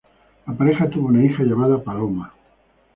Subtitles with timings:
[0.47, 2.33] La pareja tuvo una hija llamada Paloma.